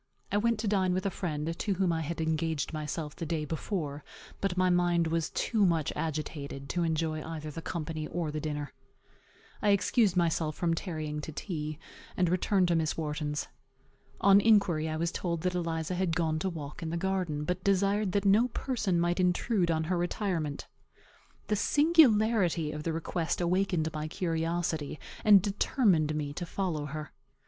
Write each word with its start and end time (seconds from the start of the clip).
I 0.31 0.37
went 0.37 0.57
to 0.61 0.67
dine 0.67 0.95
with 0.95 1.05
a 1.05 1.11
friend, 1.11 1.55
to 1.59 1.73
whom 1.75 1.93
I 1.93 2.01
had 2.01 2.19
engaged 2.19 2.73
myself 2.73 3.15
the 3.15 3.23
day 3.27 3.45
before; 3.45 4.03
but 4.39 4.57
my 4.57 4.71
mind 4.71 5.05
was 5.05 5.29
too 5.29 5.63
much 5.63 5.93
agitated 5.95 6.69
to 6.69 6.81
enjoy 6.81 7.23
either 7.23 7.51
the 7.51 7.61
company 7.61 8.07
or 8.07 8.31
the 8.31 8.39
dinner. 8.39 8.73
I 9.61 9.69
excused 9.69 10.17
myself 10.17 10.55
from 10.55 10.73
tarrying 10.73 11.21
to 11.21 11.31
tea, 11.31 11.77
and 12.17 12.29
returned 12.29 12.69
to 12.69 12.75
Miss 12.75 12.97
Wharton's. 12.97 13.47
On 14.19 14.41
inquiry, 14.41 14.89
I 14.89 14.97
was 14.97 15.11
told 15.11 15.41
that 15.41 15.53
Eliza 15.53 15.93
had 15.93 16.15
gone 16.15 16.39
to 16.39 16.49
walk 16.49 16.81
in 16.81 16.89
the 16.89 16.97
garden, 16.97 17.43
but 17.43 17.63
desired 17.63 18.11
that 18.13 18.25
no 18.25 18.47
person 18.47 18.99
might 18.99 19.19
intrude 19.19 19.69
on 19.69 19.83
her 19.83 19.99
retirement. 19.99 20.65
The 21.45 21.55
singularity 21.55 22.71
of 22.71 22.81
the 22.81 22.91
request 22.91 23.39
awakened 23.39 23.93
my 23.93 24.07
curiosity, 24.07 24.99
and 25.23 25.43
determined 25.43 26.15
me 26.15 26.33
to 26.33 26.45
follow 26.47 26.87
her. 26.87 27.11